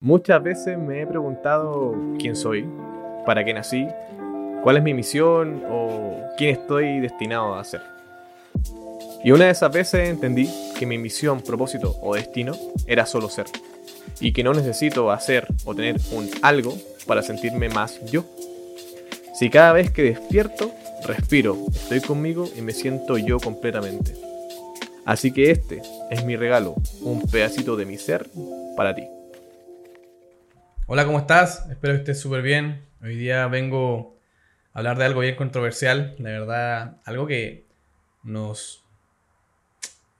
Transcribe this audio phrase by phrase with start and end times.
[0.00, 2.68] Muchas veces me he preguntado quién soy,
[3.24, 3.86] para qué nací,
[4.62, 7.80] cuál es mi misión o quién estoy destinado a ser.
[9.24, 12.52] Y una de esas veces entendí que mi misión, propósito o destino
[12.86, 13.46] era solo ser.
[14.20, 16.74] Y que no necesito hacer o tener un algo
[17.06, 18.26] para sentirme más yo.
[19.32, 20.72] Si cada vez que despierto,
[21.06, 24.14] respiro, estoy conmigo y me siento yo completamente.
[25.06, 28.26] Así que este es mi regalo, un pedacito de mi ser
[28.76, 29.15] para ti.
[30.88, 31.68] Hola, ¿cómo estás?
[31.68, 32.86] Espero que estés súper bien.
[33.02, 34.20] Hoy día vengo
[34.72, 37.66] a hablar de algo bien controversial, de verdad, algo que
[38.22, 38.84] nos...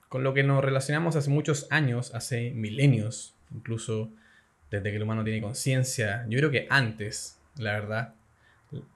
[0.09, 4.11] con lo que nos relacionamos hace muchos años, hace milenios, incluso
[4.69, 6.25] desde que el humano tiene conciencia.
[6.27, 8.15] Yo creo que antes, la verdad,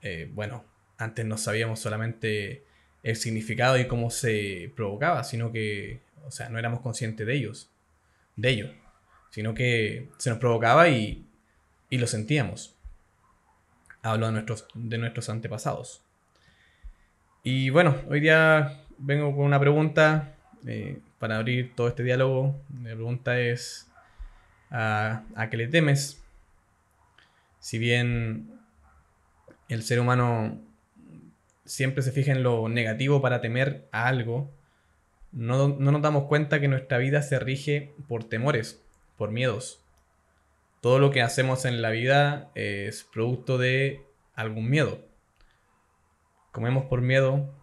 [0.02, 0.66] eh, bueno,
[0.98, 2.64] antes no sabíamos solamente
[3.02, 7.70] el significado y cómo se provocaba, sino que, o sea, no éramos conscientes de ellos,
[8.36, 8.74] de ello,
[9.30, 11.31] sino que se nos provocaba y
[11.92, 12.74] y lo sentíamos.
[14.00, 16.00] Hablo de nuestros, de nuestros antepasados.
[17.42, 20.34] Y bueno, hoy día vengo con una pregunta
[20.66, 22.58] eh, para abrir todo este diálogo.
[22.82, 23.90] La pregunta es,
[24.70, 26.24] ¿a, ¿a qué le temes?
[27.60, 28.58] Si bien
[29.68, 30.58] el ser humano
[31.66, 34.50] siempre se fija en lo negativo para temer a algo,
[35.30, 38.82] no, no, nos damos cuenta que nuestra vida se rige por temores,
[39.18, 39.81] por miedos
[40.82, 45.06] todo lo que hacemos en la vida es producto de algún miedo.
[46.50, 47.54] Comemos por miedo,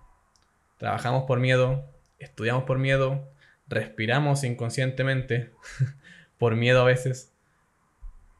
[0.77, 1.83] trabajamos por miedo,
[2.17, 3.29] estudiamos por miedo,
[3.67, 5.51] respiramos inconscientemente
[6.37, 7.33] por miedo a veces.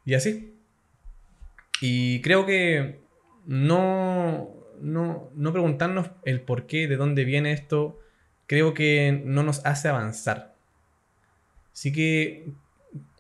[0.06, 0.58] Y así.
[1.82, 3.02] Y creo que
[3.46, 8.00] no, no, no preguntarnos el por qué, de dónde viene esto,
[8.48, 10.56] creo que no nos hace avanzar.
[11.74, 12.54] Así que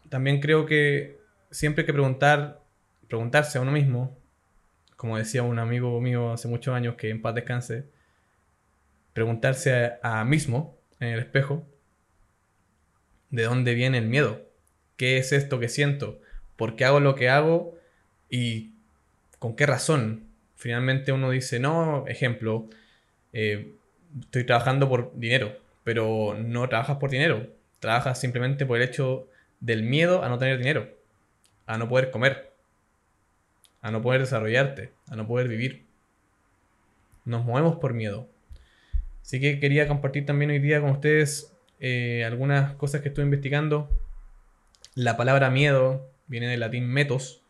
[0.07, 1.19] también creo que
[1.52, 2.61] siempre hay que preguntar,
[3.08, 4.17] preguntarse a uno mismo,
[4.95, 7.86] como decía un amigo mío hace muchos años que en paz descanse,
[9.14, 11.65] preguntarse a, mismo en el espejo,
[13.30, 14.42] ¿de dónde viene el miedo?
[14.98, 16.20] ¿Qué es esto que siento?
[16.55, 17.77] ¿Por qué hago lo que hago?
[18.30, 18.73] ¿Y
[19.39, 20.27] con qué razón?
[20.55, 22.70] Finalmente uno dice, no, ejemplo,
[23.31, 23.73] eh,
[24.20, 27.48] estoy trabajando por dinero, pero no trabajas por dinero,
[27.80, 29.30] trabajas simplemente por el hecho
[29.61, 30.98] del miedo a no tener dinero
[31.69, 32.52] a no poder comer,
[33.81, 35.85] a no poder desarrollarte, a no poder vivir.
[37.25, 38.27] Nos movemos por miedo.
[39.21, 43.87] Así que quería compartir también hoy día con ustedes eh, algunas cosas que estoy investigando.
[44.95, 47.43] La palabra miedo viene del latín metos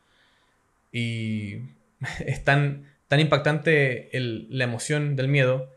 [0.92, 1.62] y
[2.26, 5.72] es tan, tan impactante la emoción del miedo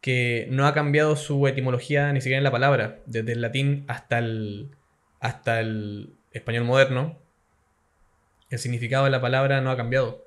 [0.00, 4.20] que no ha cambiado su etimología ni siquiera en la palabra, desde el latín hasta
[4.20, 4.70] el,
[5.18, 7.18] hasta el español moderno,
[8.50, 10.24] el significado de la palabra no ha cambiado.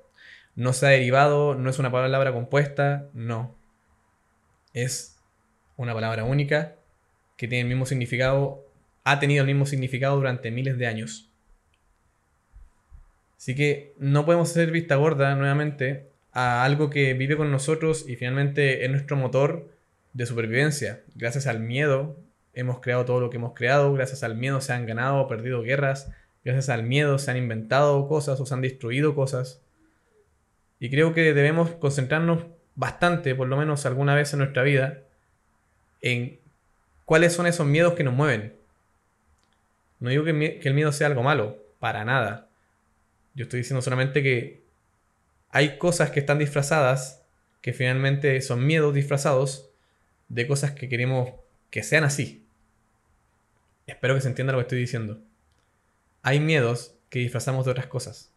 [0.54, 3.56] No se ha derivado, no es una palabra compuesta, no.
[4.74, 5.18] Es
[5.76, 6.76] una palabra única
[7.36, 8.64] que tiene el mismo significado,
[9.04, 11.30] ha tenido el mismo significado durante miles de años.
[13.36, 18.16] Así que no podemos hacer vista gorda nuevamente a algo que vive con nosotros y
[18.16, 19.68] finalmente es nuestro motor
[20.12, 21.02] de supervivencia.
[21.14, 22.16] Gracias al miedo
[22.54, 25.62] hemos creado todo lo que hemos creado, gracias al miedo se han ganado o perdido
[25.62, 26.10] guerras,
[26.44, 29.60] Gracias al miedo se han inventado cosas o se han destruido cosas.
[30.80, 35.02] Y creo que debemos concentrarnos bastante, por lo menos alguna vez en nuestra vida,
[36.00, 36.40] en
[37.04, 38.54] cuáles son esos miedos que nos mueven.
[40.00, 42.48] No digo que, el miedo sea algo malo, para nada.
[43.34, 44.64] Yo estoy diciendo solamente que
[45.50, 47.22] hay cosas que están disfrazadas,
[47.60, 49.70] que finalmente son miedos disfrazados
[50.28, 51.30] de cosas que queremos
[51.70, 52.44] que sean así.
[53.86, 55.20] Espero que se entienda lo que estoy diciendo.
[56.22, 58.32] Hay miedos que disfrazamos de otras cosas.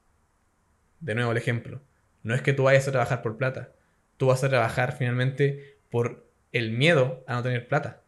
[1.00, 1.81] De nuevo el ejemplo.
[2.23, 3.73] No es que tú vayas a trabajar por plata.
[4.18, 8.01] Tú vas a trabajar finalmente por el miedo a no tener plata.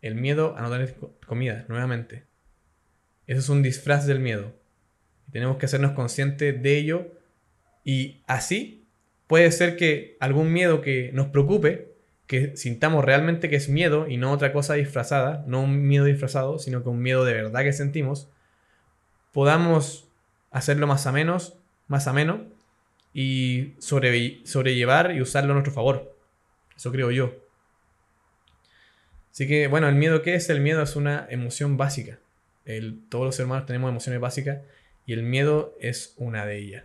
[0.00, 0.94] El miedo a no tener
[1.26, 2.24] comida, nuevamente.
[3.26, 4.54] Eso es un disfraz del miedo.
[5.32, 7.12] tenemos que hacernos conscientes de ello.
[7.84, 8.86] Y así
[9.26, 11.96] puede ser que algún miedo que nos preocupe,
[12.26, 16.58] que sintamos realmente que es miedo y no otra cosa disfrazada, no un miedo disfrazado,
[16.58, 18.30] sino que un miedo de verdad que sentimos,
[19.32, 20.08] podamos
[20.50, 21.58] hacerlo más a menos,
[21.88, 22.46] más ameno
[23.12, 26.16] y sobrellevar y usarlo a nuestro favor.
[26.76, 27.34] Eso creo yo.
[29.30, 30.48] Así que, bueno, el miedo, ¿qué es?
[30.50, 32.18] El miedo es una emoción básica.
[33.08, 34.60] Todos los hermanos tenemos emociones básicas
[35.06, 36.84] y el miedo es una de ellas.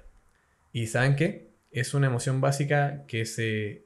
[0.71, 1.51] ¿Y saben qué?
[1.71, 3.85] Es una emoción básica que se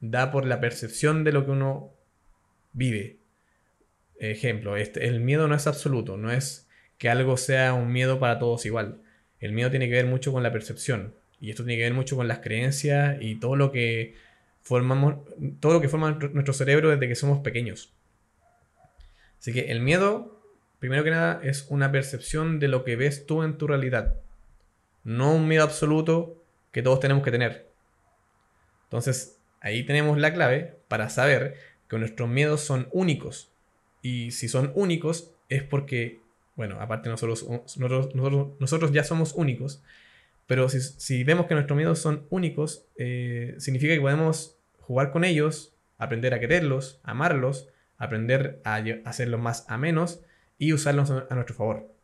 [0.00, 1.94] da por la percepción de lo que uno
[2.72, 3.18] vive.
[4.18, 6.63] Ejemplo, este, el miedo no es absoluto, no es
[7.04, 9.02] que algo sea un miedo para todos igual.
[9.38, 11.14] El miedo tiene que ver mucho con la percepción.
[11.38, 14.14] Y esto tiene que ver mucho con las creencias y todo lo que
[14.62, 15.16] formamos,
[15.60, 17.92] todo lo que forma nuestro cerebro desde que somos pequeños.
[19.38, 20.40] Así que el miedo,
[20.78, 24.16] primero que nada, es una percepción de lo que ves tú en tu realidad.
[25.02, 26.42] No un miedo absoluto
[26.72, 27.70] que todos tenemos que tener.
[28.84, 33.52] Entonces, ahí tenemos la clave para saber que nuestros miedos son únicos.
[34.00, 36.23] Y si son únicos, es porque,
[36.56, 37.46] bueno, aparte nosotros,
[37.76, 39.82] nosotros, ya somos únicos,
[40.46, 45.74] pero si, vemos que nuestros miedos son únicos, eh, significa que podemos jugar con ellos,
[45.98, 50.20] aprender a quererlos, amarlos, aprender a hacerlos más a menos
[50.58, 51.94] y usarlos a nuestro favor.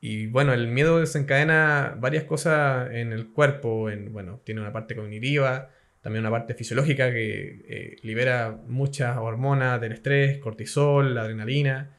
[0.00, 4.96] Y bueno, el miedo desencadena varias cosas en el cuerpo, en, bueno, tiene una parte
[4.96, 5.70] cognitiva,
[6.00, 11.96] también una parte fisiológica que eh, libera muchas hormonas del estrés, cortisol, adrenalina.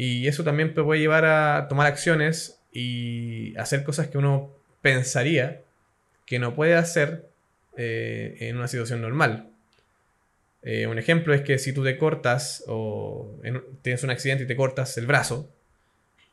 [0.00, 5.64] Y eso también puede llevar a tomar acciones y hacer cosas que uno pensaría
[6.24, 7.28] que no puede hacer
[7.76, 9.50] eh, en una situación normal.
[10.62, 13.40] Eh, un ejemplo es que si tú te cortas o
[13.82, 15.52] tienes un accidente y te cortas el brazo,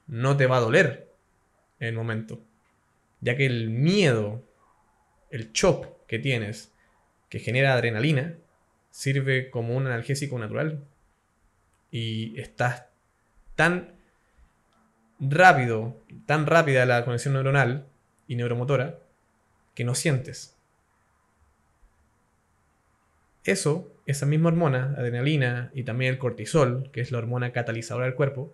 [0.06, 1.10] no te va a doler
[1.80, 2.40] en el momento.
[3.20, 4.48] Ya que el miedo,
[5.32, 6.72] el shock que tienes,
[7.30, 8.38] que genera adrenalina,
[8.92, 10.84] sirve como un analgésico natural.
[11.90, 12.90] Y estás
[13.56, 13.96] tan
[15.19, 17.88] rápido, tan rápida la conexión neuronal
[18.28, 19.00] y neuromotora,
[19.74, 20.56] que no sientes.
[23.44, 28.16] Eso, esa misma hormona, adrenalina y también el cortisol, que es la hormona catalizadora del
[28.16, 28.54] cuerpo,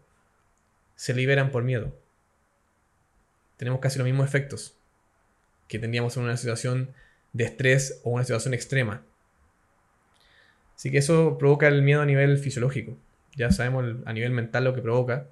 [0.95, 1.95] se liberan por miedo.
[3.57, 4.77] Tenemos casi los mismos efectos
[5.68, 6.94] que tendríamos en una situación
[7.31, 9.04] de estrés o una situación extrema.
[10.75, 12.97] Así que eso provoca el miedo a nivel fisiológico.
[13.36, 15.28] Ya sabemos a nivel mental lo que provoca.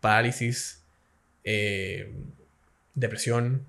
[0.00, 0.84] Parálisis,
[1.44, 2.12] eh,
[2.94, 3.64] depresión,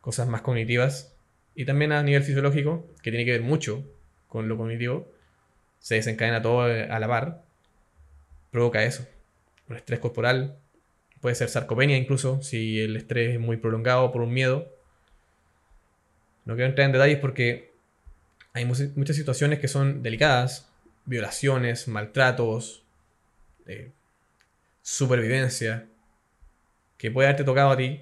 [0.00, 1.14] cosas más cognitivas.
[1.54, 3.84] Y también a nivel fisiológico, que tiene que ver mucho
[4.28, 5.10] con lo cognitivo,
[5.78, 7.42] se desencadena todo a la par,
[8.50, 9.06] provoca eso
[9.68, 10.56] un estrés corporal,
[11.20, 14.72] puede ser sarcopenia incluso, si el estrés es muy prolongado por un miedo.
[16.44, 17.74] No quiero entrar en detalles porque
[18.52, 20.70] hay muchas situaciones que son delicadas,
[21.06, 22.84] violaciones, maltratos,
[23.66, 23.90] eh,
[24.82, 25.86] supervivencia,
[26.98, 28.00] que puede haberte tocado a ti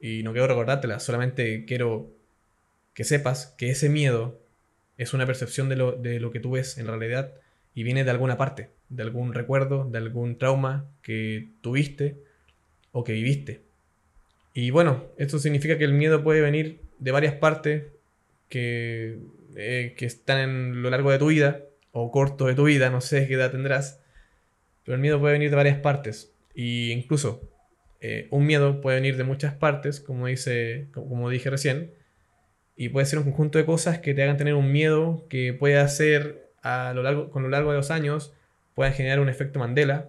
[0.00, 2.10] y no quiero recordártela, solamente quiero
[2.94, 4.38] que sepas que ese miedo
[4.98, 7.32] es una percepción de lo, de lo que tú ves en realidad
[7.74, 12.16] y viene de alguna parte de algún recuerdo, de algún trauma que tuviste
[12.92, 13.62] o que viviste.
[14.52, 17.84] Y bueno, esto significa que el miedo puede venir de varias partes
[18.48, 19.18] que,
[19.56, 23.00] eh, que están en lo largo de tu vida o corto de tu vida, no
[23.00, 24.00] sé qué edad tendrás,
[24.84, 26.32] pero el miedo puede venir de varias partes.
[26.54, 27.50] Y incluso
[28.00, 31.92] eh, un miedo puede venir de muchas partes, como, dice, como dije recién,
[32.76, 35.78] y puede ser un conjunto de cosas que te hagan tener un miedo que puede
[35.78, 38.32] hacer a lo largo, con lo largo de los años
[38.74, 40.08] pueden generar un efecto Mandela,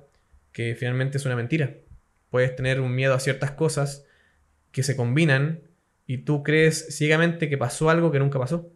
[0.54, 1.76] que finalmente es una mentira.
[2.30, 4.06] Puedes tener un miedo a ciertas cosas
[4.72, 5.62] que se combinan
[6.08, 8.70] y tú crees ciegamente que pasó algo que nunca pasó.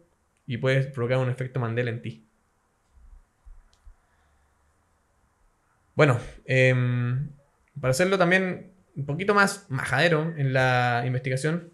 [0.46, 2.25] Y puedes provocar un efecto Mandela en ti.
[5.96, 7.30] Bueno, em,
[7.80, 11.72] para hacerlo también un poquito más majadero en la investigación,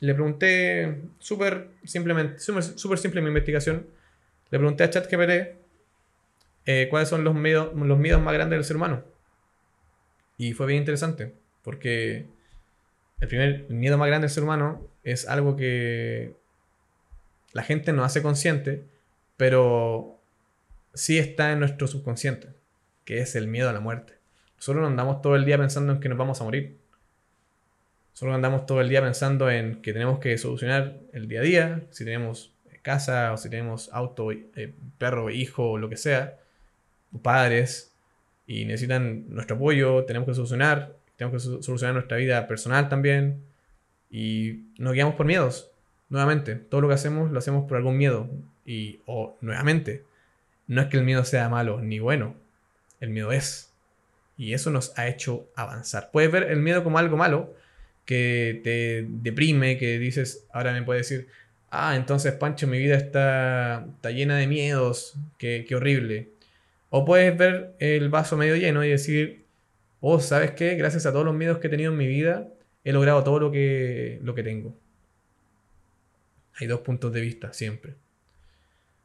[0.00, 3.86] le pregunté súper simplemente, súper simple mi investigación,
[4.50, 5.60] le pregunté a ChatGPT
[6.66, 9.04] eh, cuáles son los miedos, los miedos más grandes del ser humano.
[10.38, 12.26] Y fue bien interesante, porque
[13.20, 16.34] el primer miedo más grande del ser humano es algo que
[17.52, 18.84] la gente no hace consciente,
[19.36, 20.18] pero
[20.94, 22.48] sí está en nuestro subconsciente,
[23.10, 24.12] que es el miedo a la muerte.
[24.54, 26.76] Nosotros no andamos todo el día pensando en que nos vamos a morir.
[28.12, 31.82] Solo andamos todo el día pensando en que tenemos que solucionar el día a día,
[31.90, 32.52] si tenemos
[32.82, 36.38] casa o si tenemos auto, eh, perro, hijo o lo que sea
[37.20, 37.92] padres
[38.46, 43.42] y necesitan nuestro apoyo, tenemos que solucionar, tenemos que solucionar nuestra vida personal también
[44.08, 45.72] y nos guiamos por miedos.
[46.10, 48.30] Nuevamente, todo lo que hacemos lo hacemos por algún miedo
[48.64, 50.04] y o nuevamente,
[50.68, 52.36] no es que el miedo sea malo ni bueno,
[53.00, 53.72] el miedo es
[54.36, 56.10] y eso nos ha hecho avanzar.
[56.10, 57.54] Puedes ver el miedo como algo malo
[58.06, 61.28] que te deprime, que dices, ahora me puedes decir,
[61.70, 66.30] ah, entonces Pancho, mi vida está, está llena de miedos, qué, qué horrible.
[66.88, 69.44] O puedes ver el vaso medio lleno y decir,
[70.00, 70.74] oh, ¿sabes qué?
[70.74, 72.48] Gracias a todos los miedos que he tenido en mi vida,
[72.82, 74.74] he logrado todo lo que, lo que tengo.
[76.58, 77.94] Hay dos puntos de vista siempre.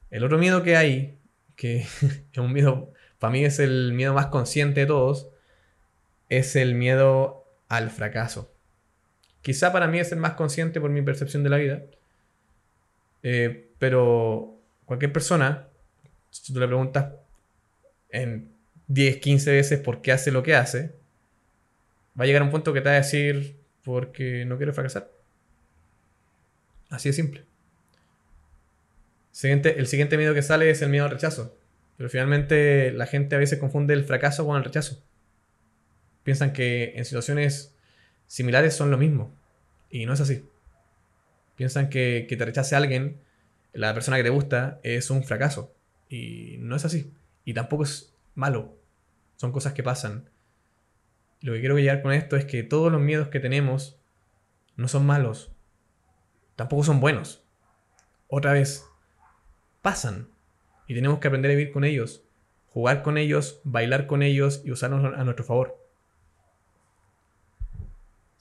[0.10, 1.18] El otro miedo que hay,
[1.56, 1.80] que
[2.32, 5.30] es un miedo, para mí es el miedo más consciente de todos,
[6.30, 8.52] es el miedo al fracaso.
[9.42, 11.84] Quizá para mí es el más consciente por mi percepción de la vida.
[13.24, 15.68] Eh, pero cualquier persona,
[16.32, 17.14] si tú le preguntas
[18.10, 18.52] en
[18.88, 20.96] 10, 15 veces por qué hace lo que hace,
[22.20, 25.12] va a llegar a un punto que te va a decir porque no quiero fracasar.
[26.90, 27.46] Así de simple.
[29.32, 31.58] Siguiente, el siguiente miedo que sale es el miedo al rechazo.
[31.98, 35.02] Pero finalmente la gente a veces confunde el fracaso con el rechazo.
[36.24, 37.76] Piensan que en situaciones
[38.28, 39.34] similares son lo mismo.
[39.90, 40.44] Y no es así.
[41.56, 43.22] Piensan que, que te rechace alguien,
[43.74, 45.74] la persona que te gusta, es un fracaso.
[46.10, 47.14] Y no es así.
[47.46, 48.76] Y tampoco es malo.
[49.38, 50.30] Son cosas que pasan.
[51.42, 53.98] Lo que quiero llegar con esto es que todos los miedos que tenemos
[54.76, 55.52] no son malos.
[56.56, 57.44] Tampoco son buenos.
[58.28, 58.86] Otra vez,
[59.82, 60.30] pasan.
[60.88, 62.24] Y tenemos que aprender a vivir con ellos.
[62.70, 65.78] Jugar con ellos, bailar con ellos y usarlos a nuestro favor.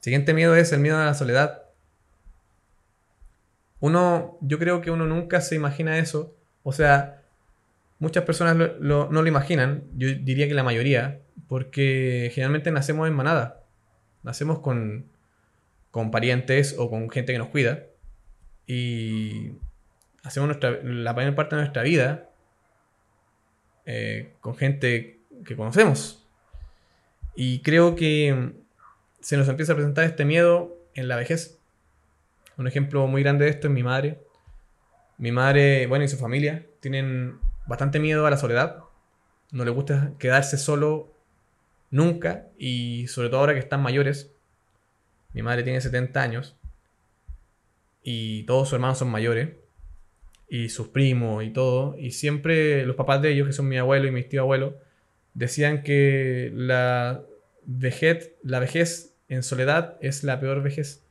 [0.01, 1.63] Siguiente miedo es el miedo a la soledad.
[3.81, 6.37] Uno, yo creo que uno nunca se imagina eso.
[6.63, 7.23] O sea,
[7.99, 9.85] muchas personas no lo imaginan.
[9.95, 11.21] Yo diría que la mayoría.
[11.49, 13.63] Porque generalmente nacemos en manada.
[14.23, 15.07] Nacemos con,
[15.91, 17.85] con parientes o con gente que nos cuida.
[18.67, 19.53] Y
[20.23, 22.31] hacemos nuestra, la mayor parte de nuestra vida
[23.87, 26.25] eh, con gente que conocemos.
[27.35, 28.53] Y creo que
[29.21, 31.59] se nos empieza a presentar este miedo en la vejez.
[32.57, 34.21] Un ejemplo muy grande de esto es mi madre.
[35.19, 38.79] Mi madre, bueno, y su familia tienen bastante miedo a la soledad.
[39.51, 41.13] No les gusta quedarse solo
[41.91, 44.33] nunca y sobre todo ahora que están mayores.
[45.33, 46.57] Mi madre tiene 70 años
[48.03, 49.51] y todos sus hermanos son mayores
[50.55, 54.07] y sus primos y todo, y siempre los papás de ellos, que son mi abuelo
[54.07, 54.79] y mi tío abuelo,
[55.35, 57.23] decían que la
[57.67, 61.03] vejez, la vejez en soledad es la peor vejez.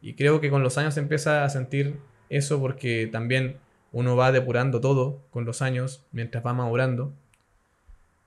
[0.00, 1.98] Y creo que con los años se empieza a sentir
[2.30, 3.58] eso porque también
[3.92, 7.12] uno va depurando todo con los años mientras va madurando.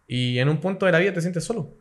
[0.08, 1.74] Y en un punto de la vida te sientes solo.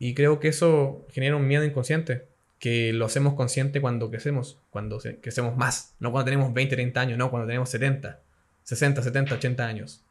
[0.00, 2.26] Y creo que eso genera un miedo inconsciente
[2.58, 7.18] que lo hacemos consciente cuando crecemos, cuando crecemos más, no cuando tenemos 20, 30 años,
[7.18, 8.20] no, cuando tenemos 70,
[8.64, 10.04] 60, 70, 80 años.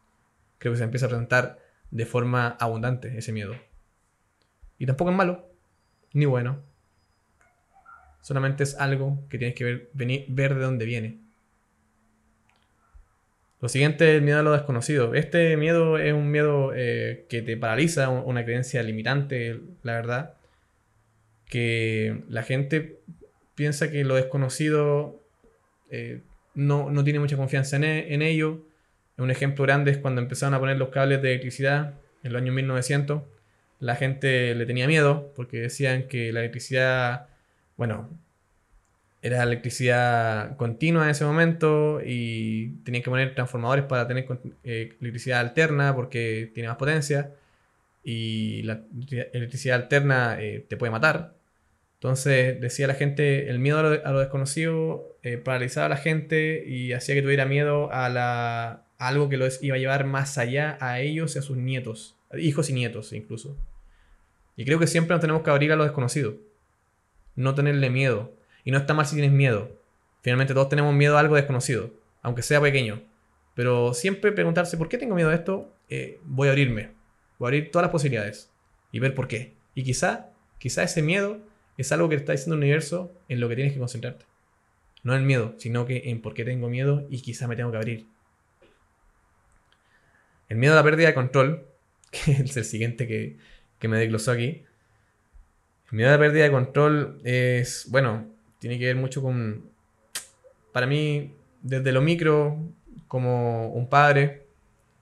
[0.57, 1.59] Creo que se empieza a presentar
[1.91, 3.53] de forma abundante ese miedo.
[4.79, 5.49] Y tampoco es malo,
[6.13, 6.61] ni bueno.
[8.21, 11.19] Solamente es algo que tienes que ver, venir, ver de dónde viene.
[13.59, 15.15] Lo siguiente es el miedo a lo desconocido.
[15.15, 20.36] Este miedo es un miedo eh, que te paraliza, una creencia limitante, la verdad
[21.49, 22.99] que la gente
[23.55, 25.21] piensa que lo desconocido
[25.89, 26.21] eh,
[26.53, 28.65] no, tiene mucha confianza e, en, ello.
[29.17, 32.51] Un ejemplo grande es cuando empezaron a poner los cables de electricidad en el año
[32.51, 33.23] 1900.
[33.79, 37.27] La gente le tenía miedo porque decían que la electricidad,
[37.77, 38.09] bueno,
[39.21, 44.27] era electricidad continua en ese momento y tenían que poner transformadores para tener
[44.63, 47.31] eh, electricidad alterna porque tiene más potencia
[48.03, 48.81] y la
[49.33, 51.36] electricidad alterna eh, te puede matar.
[51.97, 56.93] Entonces decía la gente, el miedo a lo, desconocido eh, paralizaba a la gente y
[56.93, 60.99] hacía que tuviera miedo a, la, algo que los iba a llevar más allá a
[60.99, 63.57] ellos y a sus nietos, hijos y nietos incluso.
[64.55, 66.35] Y creo que siempre nos tenemos que abrir a lo desconocido,
[67.35, 68.33] no tenerle miedo.
[68.63, 69.71] Y no está mal si tienes miedo.
[70.21, 73.01] Finalmente todos tenemos miedo a algo desconocido, aunque sea pequeño.
[73.55, 75.73] Pero siempre preguntarse, ¿por qué tengo miedo a esto?
[75.89, 76.91] Eh, voy a abrirme,
[77.39, 78.51] voy a abrir todas las posibilidades
[78.91, 79.53] y ver por qué.
[79.73, 81.39] Y quizá, quizá ese miedo
[81.77, 84.25] es algo que está diciendo el universo en lo que tienes que concentrarte.
[85.03, 87.71] No en el miedo, sino que en por qué tengo miedo y quizá me tengo
[87.71, 88.07] que abrir.
[90.49, 91.67] El miedo a la pérdida de control,
[92.11, 93.37] que es el siguiente que,
[93.79, 94.63] que me desglosó aquí.
[95.91, 98.27] El miedo a la pérdida de control es, bueno,
[98.59, 99.69] tiene que ver mucho con,
[100.73, 102.57] para mí, desde lo micro,
[103.07, 104.47] como un padre,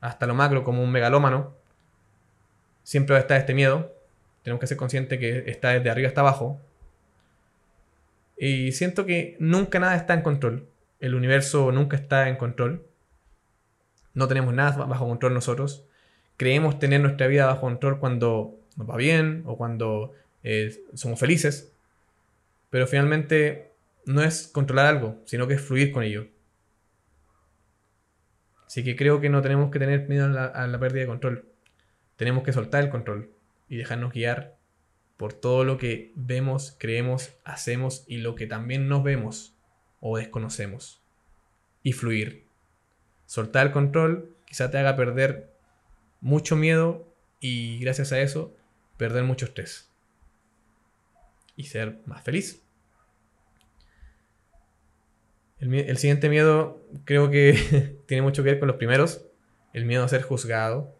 [0.01, 1.55] hasta lo macro, como un megalómano,
[2.83, 3.94] siempre va a estar este miedo,
[4.45, 6.61] tenemos que ser conscientes que está desde arriba hasta abajo.
[8.37, 10.69] Y siento que nunca nada está en control.
[10.99, 12.85] El universo nunca está en control.
[14.13, 15.87] No tenemos nada bajo control nosotros.
[16.37, 21.73] Creemos tener nuestra vida bajo control cuando nos va bien o cuando eh, somos felices.
[22.69, 23.71] Pero finalmente
[24.05, 26.27] no es controlar algo, sino que es fluir con ello.
[28.67, 31.45] Así que creo que no tenemos que tener miedo a la pérdida de control.
[32.15, 33.34] Tenemos que soltar el control
[33.69, 34.57] y dejarnos guiar
[35.17, 39.55] por todo lo que vemos, creemos, hacemos y lo que también no vemos
[39.99, 41.01] o desconocemos.
[41.83, 42.47] Y fluir.
[43.25, 45.53] Soltar el control quizá te haga perder
[46.21, 47.07] mucho miedo
[47.39, 48.55] y gracias a eso
[48.97, 49.91] perder mucho estrés
[51.55, 52.61] y ser más feliz.
[55.59, 59.25] El, siguiente miedo creo que tiene mucho que ver con los primeros.
[59.73, 60.95] El miedo a ser juzgado.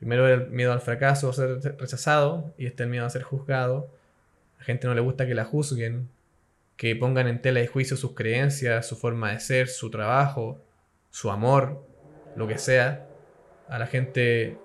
[0.00, 2.52] Primero el miedo al fracaso, a ser rechazado.
[2.58, 3.88] Y este el miedo a ser juzgado.
[4.56, 6.08] A la gente no le gusta que la juzguen.
[6.76, 10.60] Que pongan en tela de juicio sus creencias, su forma de ser, su trabajo,
[11.10, 11.84] su amor,
[12.34, 13.06] lo que sea.
[13.68, 14.58] A la gente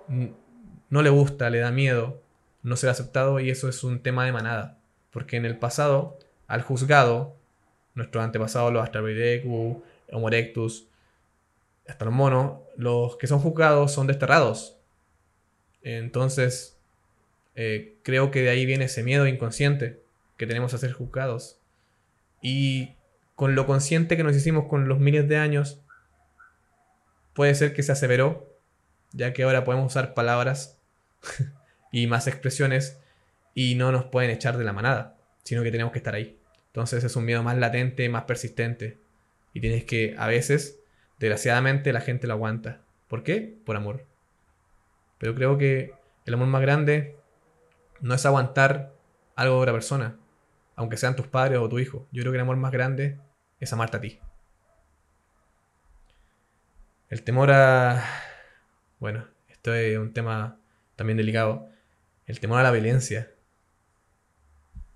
[0.90, 2.22] no le gusta, le da miedo
[2.66, 4.80] no ser aceptado y eso es un tema de manada.
[5.12, 7.36] Porque en el pasado, al juzgado,
[7.94, 10.88] nuestros antepasados, los Astravidecu, Homo erectus,
[11.88, 14.78] hasta los monos, los que son juzgados son desterrados.
[15.86, 16.80] Entonces,
[17.54, 20.02] eh, creo que de ahí viene ese miedo inconsciente
[20.36, 21.60] que tenemos a ser juzgados.
[22.42, 22.96] Y
[23.36, 25.80] con lo consciente que nos hicimos con los miles de años,
[27.34, 28.52] puede ser que se aseveró,
[29.12, 30.80] ya que ahora podemos usar palabras
[31.92, 33.00] y más expresiones
[33.54, 36.40] y no nos pueden echar de la manada, sino que tenemos que estar ahí.
[36.68, 38.98] Entonces es un miedo más latente, más persistente.
[39.54, 40.80] Y tienes que, a veces,
[41.20, 42.82] desgraciadamente, la gente lo aguanta.
[43.08, 43.56] ¿Por qué?
[43.64, 44.15] Por amor.
[45.18, 45.94] Pero creo que
[46.26, 47.16] el amor más grande
[48.02, 48.94] no es aguantar
[49.36, 50.18] algo de otra persona,
[50.76, 52.08] aunque sean tus padres o tu hijo.
[52.12, 53.20] Yo creo que el amor más grande
[53.60, 54.20] es amarte a ti.
[57.10, 58.04] El temor a...
[59.00, 60.58] Bueno, esto es un tema
[60.96, 61.70] también delicado.
[62.26, 63.32] El temor a la violencia.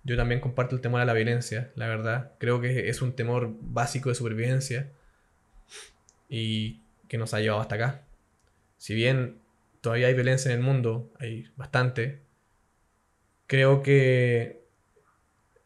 [0.03, 2.33] Yo también comparto el temor a la violencia, la verdad.
[2.39, 4.91] Creo que es un temor básico de supervivencia
[6.27, 8.03] y que nos ha llevado hasta acá.
[8.77, 9.39] Si bien
[9.81, 12.21] todavía hay violencia en el mundo, hay bastante,
[13.47, 14.63] creo que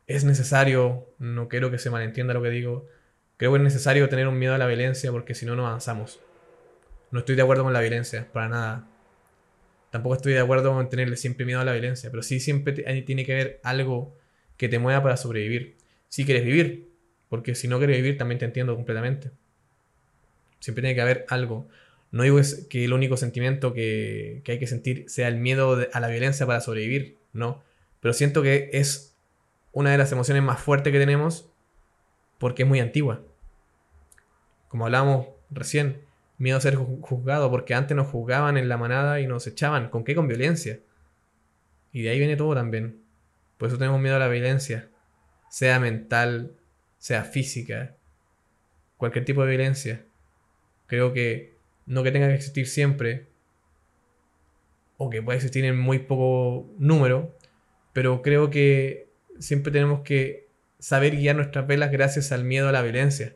[0.08, 2.88] es necesario, no quiero que se malentienda lo que digo,
[3.38, 6.20] creo que es necesario tener un miedo a la violencia porque si no, no avanzamos.
[7.12, 8.88] No estoy de acuerdo con la violencia, para nada.
[9.91, 13.25] Tampoco estoy de acuerdo con tenerle siempre miedo a la violencia, pero sí siempre tiene
[13.25, 14.17] que haber algo
[14.58, 15.77] que te mueva para sobrevivir.
[16.10, 16.89] Si quieres vivir,
[17.29, 19.31] porque si no quieres vivir también te entiendo completamente.
[20.59, 21.68] Siempre tiene que haber algo.
[22.13, 26.07] No digo que el único sentimiento que, hay que sentir sea el miedo a la
[26.09, 27.63] violencia para sobrevivir, no.
[28.01, 29.17] Pero siento que es
[29.71, 31.49] una de las emociones más fuertes que tenemos
[32.37, 33.23] porque es muy antigua.
[34.67, 36.03] Como hablábamos recién,
[36.37, 39.89] miedo a ser juzgado, porque antes nos juzgaban en la manada y nos echaban.
[39.89, 40.13] ¿Con qué?
[40.13, 40.81] Con violencia.
[41.91, 43.01] Y de ahí viene todo también.
[43.57, 44.87] Por eso tenemos miedo a la violencia,
[45.49, 46.57] sea mental,
[46.99, 47.95] sea física,
[48.97, 50.05] cualquier tipo de violencia.
[50.85, 51.52] Creo que
[51.85, 53.27] no que tenga que existir siempre,
[54.98, 57.35] o que pueda existir en muy poco número,
[57.93, 60.48] pero creo que siempre tenemos que
[60.79, 63.35] saber guiar nuestras velas gracias al miedo a la violencia.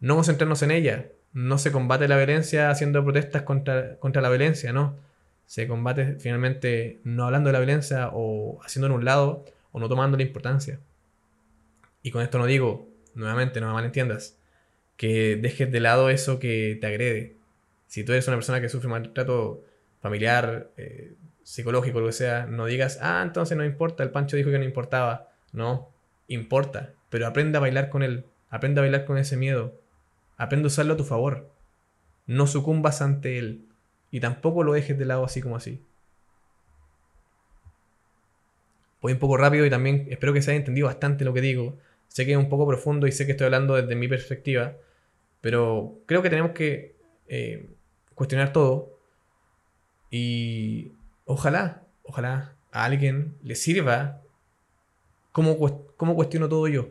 [0.00, 1.10] No concentrarnos en ella.
[1.32, 4.96] No se combate la violencia haciendo protestas contra, contra la violencia, no.
[5.46, 9.88] Se combate finalmente no hablando de la violencia o haciendo en un lado, o no
[9.88, 10.78] tomando la importancia.
[12.02, 14.38] Y con esto no digo, nuevamente, no me malentiendas,
[14.96, 17.36] que dejes de lado eso que te agrede.
[17.86, 19.64] Si tú eres una persona que sufre maltrato
[20.00, 24.50] familiar, eh, psicológico, lo que sea, no digas, ah, entonces no importa, el Pancho dijo
[24.50, 25.28] que no importaba.
[25.52, 25.90] No,
[26.28, 29.80] importa, pero aprende a bailar con él, aprende a bailar con ese miedo,
[30.36, 31.50] aprende a usarlo a tu favor.
[32.26, 33.68] No sucumbas ante él
[34.10, 35.84] y tampoco lo dejes de lado así como así.
[39.04, 41.76] voy un poco rápido y también espero que se haya entendido bastante lo que digo.
[42.08, 44.78] Sé que es un poco profundo y sé que estoy hablando desde mi perspectiva,
[45.42, 46.96] pero creo que tenemos que
[47.28, 47.70] eh,
[48.14, 48.98] cuestionar todo
[50.10, 50.92] y
[51.24, 54.22] ojalá, ojalá a alguien le sirva
[55.32, 55.58] cómo,
[55.96, 56.88] cómo cuestiono todo yo.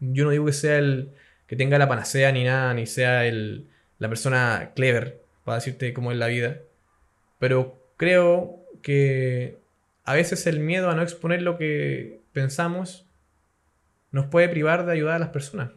[0.00, 1.14] Yo no digo que sea el
[1.46, 6.12] que tenga la panacea ni nada, ni sea el, la persona clever para decirte cómo
[6.12, 6.58] es la vida,
[7.38, 9.58] pero creo que
[10.04, 13.06] a veces el miedo a no exponer lo que pensamos
[14.10, 15.70] nos puede privar de ayudar a las personas.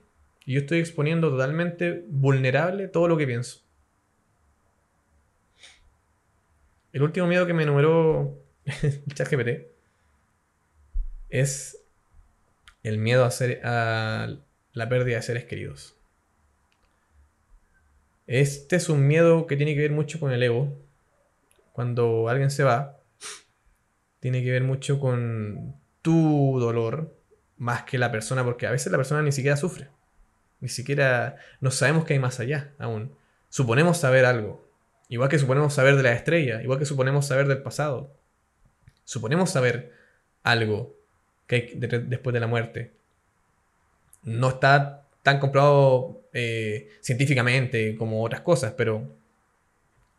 [0.45, 3.61] Y yo estoy exponiendo totalmente vulnerable todo lo que pienso.
[6.93, 8.37] El último miedo que me enumeró
[9.13, 9.67] ChatGPT
[11.29, 11.81] es
[12.83, 14.35] el miedo a, ser, a
[14.73, 15.95] la pérdida de seres queridos.
[18.27, 20.77] Este es un miedo que tiene que ver mucho con el ego.
[21.73, 22.99] Cuando alguien se va,
[24.19, 27.17] tiene que ver mucho con tu dolor
[27.57, 29.89] más que la persona, porque a veces la persona ni siquiera sufre.
[30.61, 33.13] Ni siquiera no sabemos que hay más allá aún.
[33.49, 34.65] Suponemos saber algo.
[35.09, 38.15] Igual que suponemos saber de la estrella, igual que suponemos saber del pasado.
[39.03, 39.91] Suponemos saber
[40.43, 40.95] algo
[41.47, 42.93] que hay después de la muerte.
[44.23, 49.15] No está tan comprobado eh, científicamente como otras cosas, pero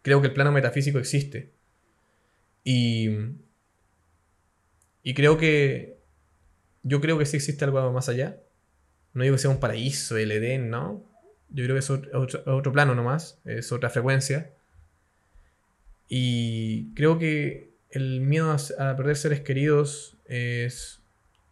[0.02, 1.50] creo que el plano metafísico existe.
[2.64, 3.09] Y
[5.02, 5.98] Y creo que.
[6.83, 8.41] Yo creo que sí existe algo más allá.
[9.14, 11.03] No digo que sea un paraíso, el Edén, ¿no?
[11.51, 14.53] Yo creo que es otro, otro plano nomás, es otra frecuencia.
[16.09, 21.01] Y creo que el miedo a, perder seres queridos es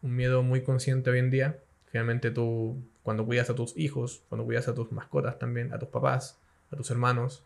[0.03, 1.59] un miedo muy consciente hoy en día.
[1.90, 5.88] Finalmente tú, cuando cuidas a tus hijos, cuando cuidas a tus mascotas también, a tus
[5.90, 6.38] papás,
[6.70, 7.42] a tus hermanos,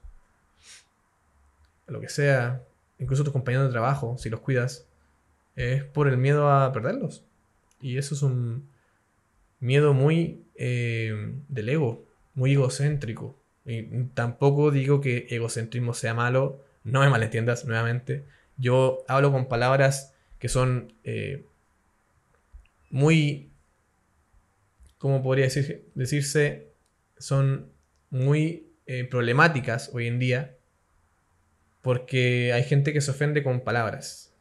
[1.88, 2.62] a lo que sea,
[2.98, 4.86] incluso a tus compañeros de trabajo, si los cuidas,
[5.56, 7.24] es por el miedo a perderlos.
[7.80, 8.68] Y eso es un
[9.64, 13.34] miedo muy eh, del ego, muy egocéntrico.
[13.64, 18.24] Y tampoco digo que egocentrismo sea malo, no me malentiendas nuevamente.
[18.58, 21.46] Yo hablo con palabras que son eh,
[22.90, 23.48] muy,
[24.98, 26.68] ¿cómo podría decir, decirse?
[27.16, 27.70] Son
[28.10, 30.56] muy eh, problemáticas hoy en día
[31.80, 34.34] porque hay gente que se ofende con palabras.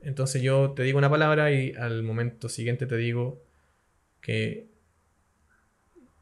[0.00, 3.42] Entonces yo te digo una palabra y al momento siguiente te digo
[4.22, 4.66] que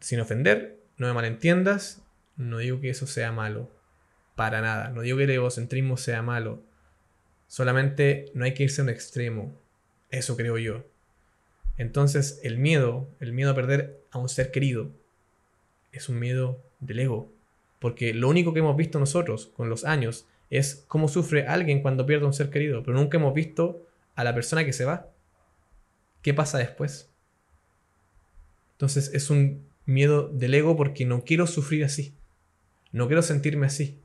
[0.00, 2.02] sin ofender, no me malentiendas,
[2.36, 3.70] no digo que eso sea malo,
[4.34, 6.62] para nada, no digo que el egocentrismo sea malo,
[7.46, 9.56] solamente no hay que irse a un extremo,
[10.10, 10.84] eso creo yo.
[11.76, 14.90] Entonces el miedo, el miedo a perder a un ser querido,
[15.92, 17.32] es un miedo del ego,
[17.78, 22.06] porque lo único que hemos visto nosotros con los años es cómo sufre alguien cuando
[22.06, 25.08] pierde un ser querido, pero nunca hemos visto a la persona que se va.
[26.22, 27.09] ¿Qué pasa después?
[28.80, 32.14] Entonces es un miedo del ego porque no quiero sufrir así.
[32.92, 33.98] No quiero sentirme así.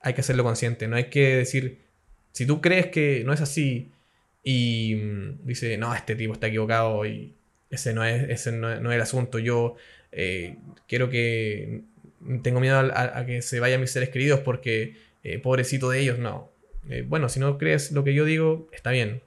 [0.00, 0.88] Hay que hacerlo consciente.
[0.88, 1.78] No hay que decir,
[2.32, 3.92] si tú crees que no es así
[4.42, 7.36] y mm, dice, no, este tipo está equivocado y
[7.70, 9.38] ese no es, ese no, es el asunto.
[9.38, 9.76] Yo
[10.10, 10.56] eh,
[10.88, 11.82] quiero que
[12.42, 16.50] tengo miedo a, que se vayan mis seres queridos porque eh, pobrecito de ellos, no.
[16.90, 19.22] Eh, bueno, si no crees lo que yo digo, está bien.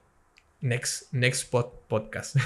[0.66, 2.36] Next, next podcast.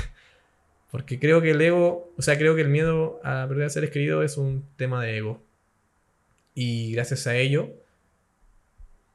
[0.90, 3.90] porque creo que el ego, o sea, creo que el miedo a perder a seres
[3.90, 5.42] queridos es un tema de ego.
[6.54, 7.70] Y gracias a ello,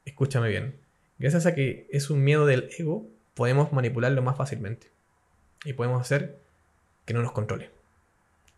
[0.05, 0.75] escúchame bien,
[1.19, 4.87] gracias a que es un miedo del ego, podemos manipularlo más fácilmente.
[5.65, 6.39] Y podemos hacer
[7.05, 7.71] que no nos controle.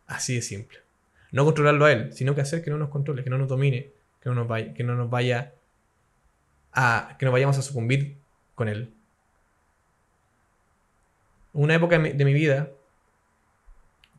[0.06, 0.88] Así de simple
[1.32, 3.92] no controlarlo a él, sino que hacer que no nos controle, que no nos domine,
[4.22, 5.54] que no nos vaya, que no nos vaya
[6.74, 8.18] a, que nos vayamos a sucumbir
[8.56, 8.94] con él.
[11.58, 12.72] Una época de mi vida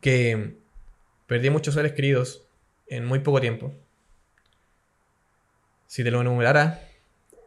[0.00, 0.56] que
[1.28, 2.48] perdí muchos seres queridos
[2.88, 3.72] en muy poco tiempo.
[5.86, 6.80] Si te lo enumerara,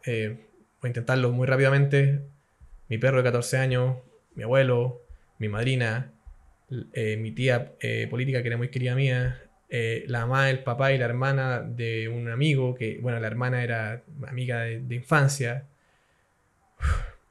[0.06, 0.48] eh,
[0.80, 2.22] voy a intentarlo muy rápidamente.
[2.88, 3.98] Mi perro de 14 años,
[4.34, 5.02] mi abuelo,
[5.40, 6.14] mi madrina,
[6.94, 10.94] eh, mi tía eh, política que era muy querida mía, eh, la mamá, el papá
[10.94, 15.68] y la hermana de un amigo, que, bueno, la hermana era amiga de, infancia,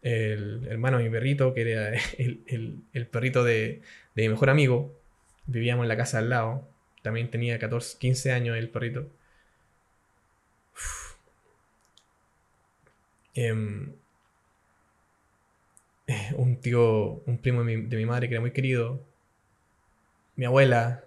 [0.03, 3.83] el hermano de mi perrito, que era el, perrito de,
[4.15, 4.95] mi mejor amigo,
[5.47, 6.69] vivíamos en la casa al lado,
[7.03, 9.09] también tenía 14, 15 años el perrito.
[13.35, 13.93] Em,
[16.37, 19.05] un tío, un primo de mi, de mi madre que era muy querido,
[20.37, 21.05] mi abuela,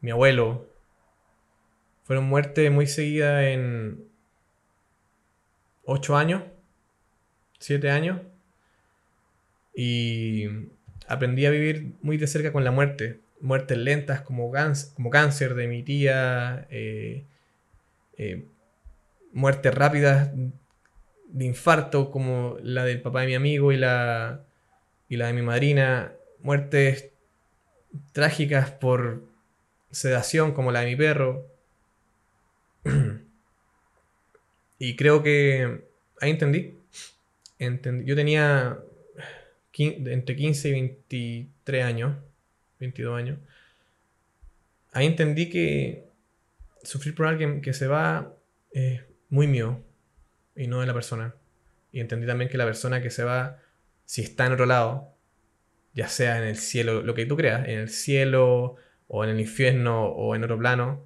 [0.00, 0.66] mi abuelo,
[2.04, 4.08] fueron muertes muy seguidas en
[5.84, 6.42] 8 años,
[7.58, 8.20] 7 años.
[9.76, 10.48] Y
[11.06, 13.20] aprendí a vivir muy de cerca con la muerte.
[13.40, 14.50] Muertes lentas como,
[15.10, 17.26] cáncer de mi tía, eh,
[18.16, 18.46] eh,
[19.32, 20.30] muertes rápidas
[21.28, 24.46] de infarto como la del papá de mi amigo y la,
[25.08, 27.10] y la de mi madrina, muertes
[28.12, 29.24] trágicas por
[29.90, 31.46] sedación como la de mi perro,
[34.78, 35.84] y creo que
[36.20, 36.78] ahí entendí.
[38.04, 38.78] Yo tenía
[39.78, 42.16] entre 15 y 23 años,
[42.80, 43.38] 22 años.
[44.92, 46.08] Ahí entendí que
[46.82, 48.34] sufrir por alguien que se va
[48.70, 49.82] es muy mío
[50.54, 51.34] y no de la persona.
[51.92, 53.58] Y entendí también que la persona que se va,
[54.04, 55.14] si está en otro lado,
[55.94, 58.76] ya sea en el cielo, lo que tú creas, en el cielo
[59.08, 61.04] o en el infierno o en otro plano,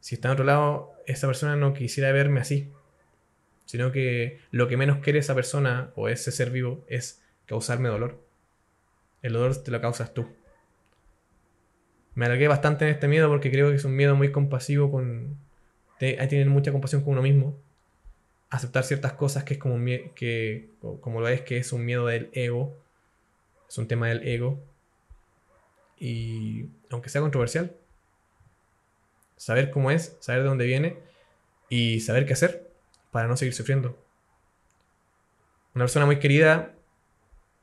[0.00, 2.70] si está en otro lado, esa persona no quisiera verme así,
[3.64, 8.20] sino que lo que menos quiere esa persona o ese ser vivo es causarme dolor.
[9.22, 10.26] El dolor te lo causas tú.
[12.14, 15.36] Me alargué bastante en este miedo porque creo que es un miedo muy compasivo con...
[16.00, 17.56] Hay que tener mucha compasión con uno mismo.
[18.50, 19.76] Aceptar ciertas cosas que es como,
[20.14, 22.76] que, como lo es, que es un miedo del ego.
[23.68, 24.62] Es un tema del ego.
[25.98, 27.74] Y aunque sea controversial,
[29.36, 30.98] saber cómo es, saber de dónde viene
[31.68, 32.70] y saber qué hacer
[33.10, 33.98] para no seguir sufriendo.
[35.74, 36.74] Una persona muy querida,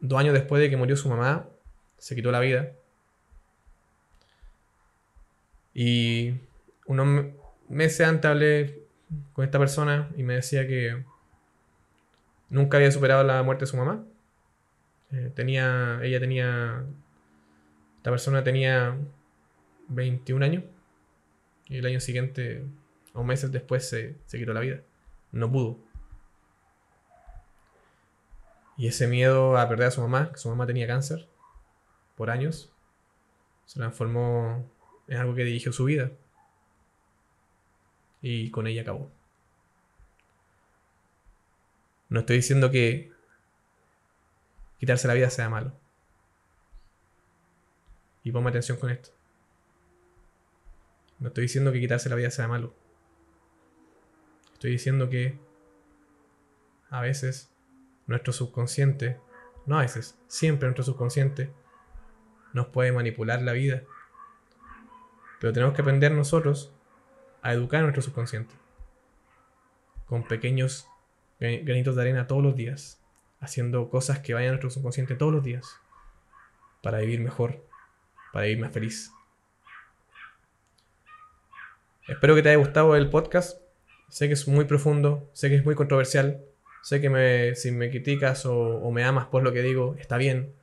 [0.01, 1.47] dos años después de que murió su mamá,
[1.97, 2.73] se quitó la vida.
[5.73, 6.33] Y
[6.87, 7.27] unos
[7.69, 8.83] meses antes hablé
[9.33, 11.05] con esta persona y me decía que
[12.49, 14.03] nunca había superado la muerte de su mamá.
[15.11, 16.83] Eh, tenía, ella tenía,
[17.97, 18.97] esta persona tenía
[19.89, 20.63] 21 años
[21.67, 22.65] y el año siguiente,
[23.13, 24.81] o meses después, se, se quitó la vida.
[25.31, 25.79] No pudo.
[28.77, 31.27] Y ese miedo a perder a su mamá, que su mamá tenía cáncer
[32.15, 32.73] por años,
[33.65, 34.69] se transformó
[35.07, 36.11] en algo que dirigió su vida.
[38.21, 39.11] Y con ella acabó.
[42.09, 43.11] No estoy diciendo que
[44.79, 45.73] quitarse la vida sea malo.
[48.23, 49.11] Y ponme atención con esto.
[51.19, 52.73] No estoy diciendo que quitarse la vida sea malo.
[54.53, 55.39] Estoy diciendo que
[56.89, 57.50] a veces
[58.11, 59.19] nuestro subconsciente,
[59.65, 61.51] no a veces, siempre nuestro subconsciente
[62.53, 63.83] nos puede manipular la vida.
[65.39, 66.73] Pero tenemos que aprender nosotros
[67.41, 68.53] a educar a nuestro subconsciente.
[70.05, 70.87] Con pequeños
[71.39, 73.01] granitos de arena todos los días.
[73.39, 75.79] Haciendo cosas que vayan a nuestro subconsciente todos los días.
[76.83, 77.65] Para vivir mejor.
[78.33, 79.11] Para vivir más feliz.
[82.07, 83.61] Espero que te haya gustado el podcast.
[84.09, 86.43] Sé que es muy profundo, sé que es muy controversial,
[86.81, 90.53] sé que me, si me criticas o, me amas por lo que digo, está bien.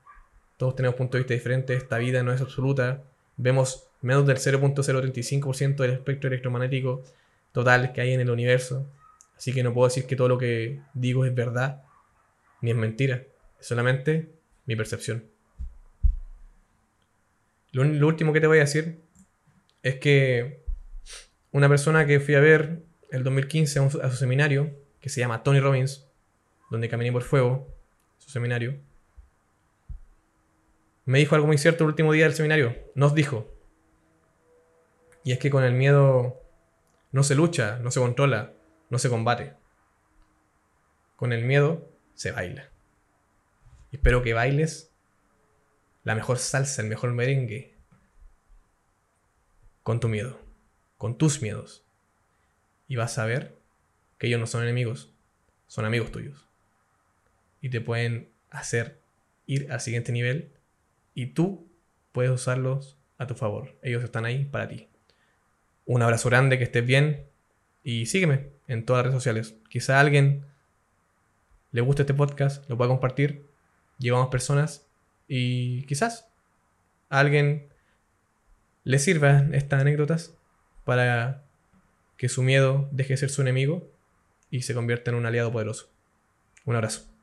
[0.57, 3.05] Todos tenemos puntos de vista diferentes, esta vida no es absoluta.
[3.37, 7.03] Vemos menos del 0.035% del espectro electromagnético
[7.53, 8.87] total que hay en el universo.
[9.37, 11.83] Así que no puedo decir que todo lo que digo es verdad,
[12.61, 13.23] ni es mentira.
[13.61, 14.29] Es solamente
[14.67, 15.25] mi percepción.
[17.71, 18.99] Lo, lo último que te voy a decir
[19.83, 20.63] es que
[21.53, 25.61] una persona que fui a ver el 2015 a, su seminario, que se llama Tony
[25.61, 26.08] Robbins,
[26.71, 27.67] donde caminé por fuego,
[28.19, 28.79] su seminario,
[31.05, 32.77] me dijo algo muy cierto el último día del seminario.
[32.95, 33.51] Nos dijo.
[35.25, 36.43] Y es que con el miedo
[37.13, 38.53] no se lucha, no se controla,
[38.91, 39.55] no se combate.
[41.17, 42.69] Con el miedo se baila.
[43.91, 44.93] Espero que bailes
[46.05, 47.75] la mejor salsa, el mejor merengue
[49.83, 50.49] con tu miedo
[50.99, 51.85] con tus miedos.
[52.89, 53.57] Y vas a ver
[54.19, 55.15] que ellos no son enemigos,
[55.69, 56.48] son amigos tuyos.
[57.61, 59.01] Y te pueden hacer
[59.47, 60.53] ir al siguiente nivel
[61.15, 61.69] y tú
[62.13, 63.77] puedes usarlos a tu favor.
[63.83, 64.89] Ellos están ahí para ti.
[65.85, 67.27] Un abrazo grande, que estés bien
[67.83, 69.57] y sígueme en todas las redes sociales.
[69.69, 70.45] Quizá a alguien
[71.73, 73.45] le guste este podcast, lo pueda compartir,
[73.99, 74.87] llevamos personas
[75.27, 76.29] y quizás
[77.11, 77.69] a alguien
[78.85, 80.35] le sirvan estas anécdotas
[80.85, 81.43] para
[82.17, 83.91] que su miedo deje de ser su enemigo
[84.51, 85.91] y se convierta en un aliado poderoso.
[86.65, 87.18] Un abrazo.